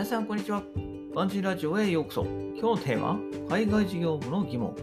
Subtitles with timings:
[0.00, 0.62] 皆さんこんにちは。
[1.14, 2.24] バンジーラジオへようこそ。
[2.24, 3.20] 今日のテーマ、
[3.50, 4.74] 海外事業部の疑問。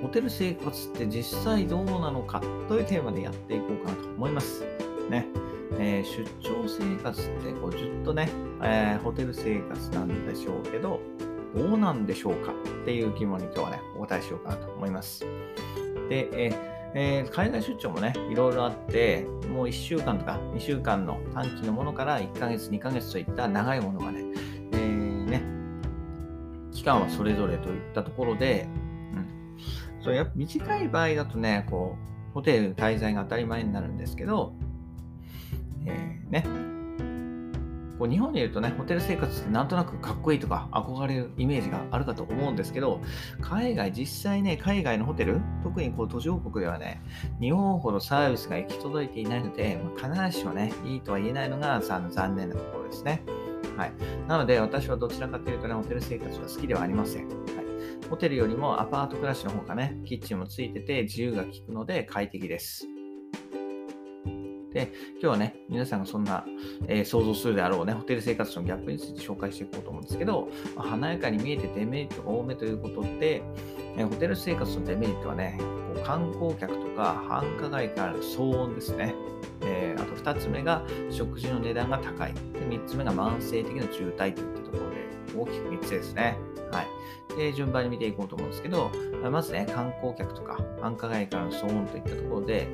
[0.00, 2.40] ホテル生活って実際どうなのか？
[2.68, 4.64] というテーマでやっていこうかなと思います。
[5.10, 5.26] ね。
[5.78, 8.30] えー、出張生活ってこうずっとね、
[8.62, 11.00] えー、ホテル生活なんでしょうけど、
[11.54, 12.52] どうなんでしょうか？
[12.52, 15.20] っていう疑問に今日はね、お答えしようかなと思います。
[16.08, 24.32] で、えーえー、海外出張もね、いろいろあって、もう1週間とか2週間の短期のものから1ヶ月、2ヶ月といった長いものが、ね、
[26.82, 28.66] 期間はそれぞれといったところで、
[29.14, 31.96] うん、それやっぱ短い場合だとね、こ
[32.30, 34.52] う、ホテル滞在が当たり前になるんですけど、
[35.86, 36.44] えー、ね、
[38.00, 43.00] こう日本にいるとね、ホテル生活ってなんとなくかっこいいとか憧れるイメージがあるかと思うんですけど、
[43.40, 47.00] 海外、実際ね、海外のホテル、特にこう途上国ではね、
[47.40, 53.22] 日本ほどサービスが行き届いていないので、まあ、必ずしもね、いいとは言えないのがさ残念なところですね。
[53.76, 53.92] はい。
[54.28, 57.28] なので、私はどちらかというとね、ホテル生活が好きではありません。
[57.28, 58.08] はい。
[58.08, 62.91] ホテルよりもアパート暮らしの方がね、キッチンもついてて自由が利くので快適です。
[64.72, 66.44] で、今日はね、皆さんがそんな、
[66.88, 73.42] えー、想像するであろうね、ホテル生活のギャップについて紹介していこうと思うんですけど、まあ、華やかに見えてデメリットが多めということで、
[73.96, 79.14] えー、ホテル生活のデメリットはね、こう観光客とか繁華街からの騒音ですね。
[79.64, 82.34] えー、あと2つ目が食事の値段が高い。
[82.34, 85.02] で3つ目が慢性的な渋滞といったところで、
[85.36, 86.36] 大きく3つですね。
[86.70, 86.86] はい。
[87.36, 88.90] で、順番に見ていこうと思うんですけど、
[89.30, 92.68] まずね、観光客とか繁華街からの騒音といったところで、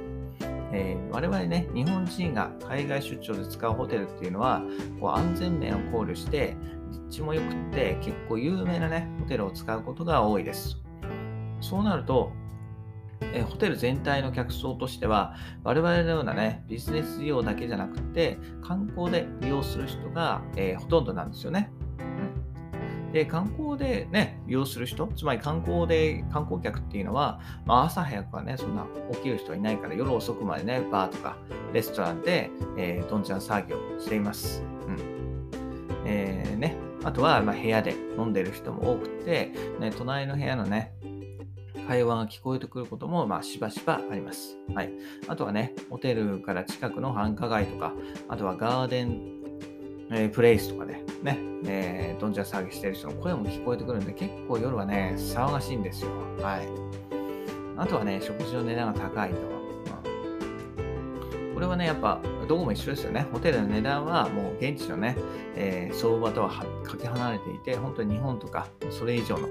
[0.72, 4.62] えー、我々ね、日本人が海外出張で使うホテルっていうのは、
[5.00, 6.56] こう安全面を考慮して、
[6.91, 10.77] 立地も良くって、結構有名なね、ホテルを使うことが多いです。
[11.61, 12.33] そうなると、
[13.33, 21.70] えホテル全体の客層としては、我々のようなね、ビジネス利用だけじゃなくて、観光で利用する人が、えー、ほとんどなんですよね。
[23.12, 31.37] で、観光でね、利用する人、つまり観光で、観光客っていうのは、まあ、朝早くはね、そんな起きる人はいないから、夜遅くまでね、バーとか
[31.72, 34.62] レストランで、えー、どんちゃん騒ぎをしています。
[34.87, 35.50] うん。
[36.05, 40.93] えー、ね、あとは、まあ、部屋で飲んでる人も多くて、ね、隣の部屋のね、
[41.88, 44.59] 会話が聞こえてくることも、まあ、しばしばあります。
[44.75, 44.93] はい。
[45.27, 47.94] あとはね、ホテルから近くの繁華街とか、
[48.28, 49.38] あとはガーデン
[50.10, 56.10] えー、プレイスとかでね、えー、どんちゃん騒ぎしてる人の声も聞こえてくるんで、結構夜はね、騒がしいんですよ。
[56.41, 56.69] はい。
[57.76, 59.58] あとはね、食事の値段が高いと。
[61.54, 63.26] これはね、やっぱ、どこも一緒ですよね。
[63.32, 65.16] ホテルの値段はもう現地のね、
[65.56, 66.50] えー、相場とは
[66.84, 69.48] かけ離れていて、本当に日本とかそれ以上の、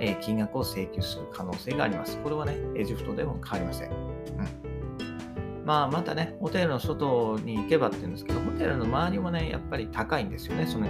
[0.00, 2.18] え、金額を請求する可能性があります。
[2.18, 3.90] これはね、エジプトでも変わりません。
[3.90, 3.92] う
[4.70, 4.73] ん
[5.64, 10.66] まあ、またね、ホテルの外に行けばって言うんですけど、ホテルの周りもね、やっぱり高いんですよね。
[10.66, 10.86] その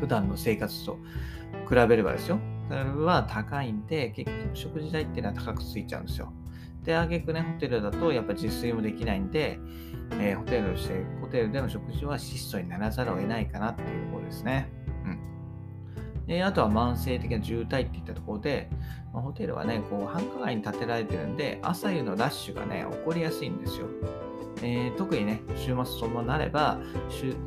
[0.00, 0.98] 普段の生活と
[1.68, 2.38] 比べればですよ。
[2.68, 6.32] それは高いんで、結局食事代っていうのは高くついちゃうんですよ。
[6.84, 9.58] で、あげくね、ホテルだとやっぱ自炊もできないんで、
[10.12, 14.70] えー、ホテルして、ホテルでの食事は質素にならざるを得ないかなっていうところですね。
[16.26, 18.68] で、あとは慢性的な渋滞っていったところで、
[19.12, 23.86] まあ、ホテルはね、こう繁華街に建てられてるんで、朝夕のラッシュがね、起こりやすいんですよ。
[24.62, 26.78] えー、特にね、週末そのままなれば、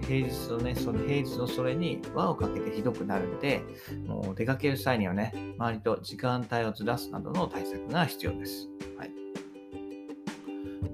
[0.08, 3.64] 平日のね、その平日のそれに輪をかけてひどくなるんで、
[4.06, 8.70] もう出かける際にはね、周りと時間帯をずらすなどの対策が必要です。
[8.98, 9.12] はい。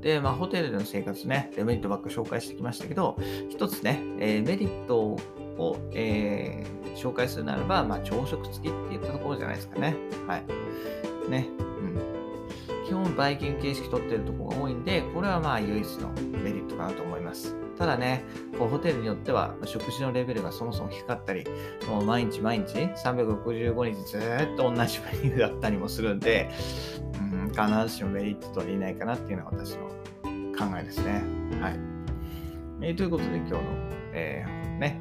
[0.02, 3.18] で、まあ、ホテルでの生活ね、デメリットばっか紹介してきましたけど、
[3.50, 5.18] 一つね、えー、メリット
[5.58, 9.96] を、えー、紹介するならば、まあ、朝食付きって言ったところじゃないですかね。
[10.28, 11.30] はい。
[11.30, 11.48] ね。
[11.60, 12.86] うん。
[12.86, 16.10] 基本、バイキング形式取ってるところが多いんで、これはまあ、唯一の
[16.44, 17.56] メリットかなと思います。
[17.78, 18.24] ただね、
[18.58, 21.44] こうホテルによっては食事のレベルがそもそも低かったり、
[21.88, 26.50] もう毎日毎日365日ずっと同じメニューだったりもするんで、
[27.20, 29.88] うん、必ずしもメリットとは言えないかなっていうのが私の
[30.58, 31.24] 考えですね。
[31.60, 31.80] はい。
[32.82, 33.62] えー、ということで今日の、
[34.14, 35.00] えー、ね、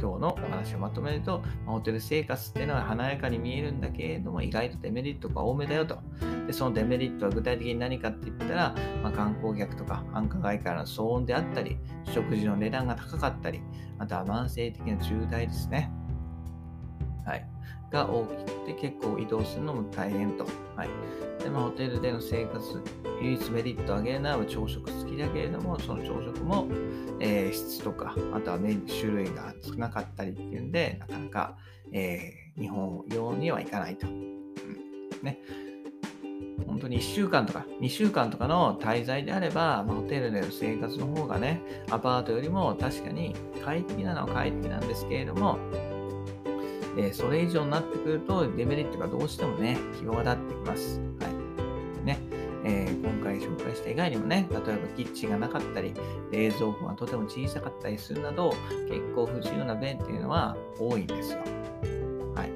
[0.00, 5.98] 今日のお話をまとめると、ホテル生活っていうのは華やかに見えるんだけれども、意外とデメリットが多めだよと。
[6.46, 13.60] で、そのデメリットは具体的に何かって言ったら、まあ、観光客とか繁華街からの騒音であったり、食事の値段が高かったり、
[13.98, 15.90] あとは慢性的な渋滞ですね。
[17.26, 17.46] はい。
[17.90, 20.46] が大きくて結構移動するのも大変と。
[20.76, 20.88] はい。
[21.42, 22.82] で、まあ、ホテルでの生活、
[23.22, 26.66] 唯一メリットを上げるのは朝食付きだけれども、その朝食も、
[27.20, 31.56] えー、質とか、あとはメニュー種類が少なかったりっていうんで、なかなか、
[31.92, 34.06] えー、日本用にはいかないと。
[34.06, 34.54] うん、
[35.22, 35.38] ね。
[36.66, 41.60] 本当に1週間とか2週間とかの滞在であれば、まあ、ホテルでの生活の方がね、
[41.90, 45.58] アパートよりも確かに快適なのは快適なんですけれども、
[46.98, 51.00] え、それ以上になってくると、デメリットがどうしてもね、際立ってきます。
[51.20, 51.28] は
[52.02, 52.04] い。
[52.04, 52.18] ね。
[52.64, 55.94] えー、今回紹介した以外にもね、例えばキッチンがなかったり、
[56.32, 58.52] 冷蔵庫がとても小さかったりするなど、
[58.88, 61.38] 結構不自由な便っていうのは多いんですよ。
[62.34, 62.50] はい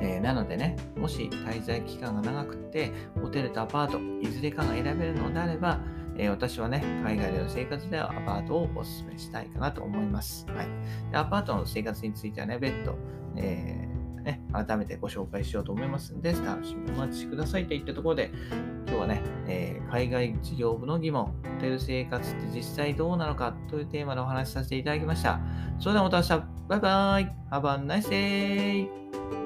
[0.00, 2.90] えー、なのでね、もし滞在期間が長くて、
[3.20, 3.88] ホテルとアパー
[4.22, 5.80] ト、いずれかが選べるのであれば、
[6.16, 10.46] えー、私はね、海外での生活ではアパートをお勧めしたいかなと思います。
[10.48, 10.66] はい、
[11.10, 12.94] でアパートの生活についてはね、別途、
[13.36, 18.30] えー、ね、改めてご紹介しようと思いますので、楽しみにお待ちくださいといったところで、
[18.86, 25.40] 今日はね、えー、海外事業部の疑問、ホテル生活って実際どうなのかというテーマでお話しさせていただきました。
[25.78, 29.41] それではまた明日、バイバイ !Have a nice day!